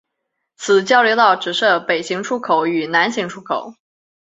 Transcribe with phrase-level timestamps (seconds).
[0.55, 3.75] 此交流道只设北行出口与南行入口。